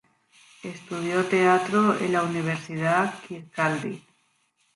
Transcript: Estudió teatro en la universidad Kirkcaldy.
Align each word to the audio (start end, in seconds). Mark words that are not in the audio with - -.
Estudió 0.63 1.23
teatro 1.25 1.95
en 1.99 2.13
la 2.13 2.23
universidad 2.23 3.19
Kirkcaldy. 3.27 4.03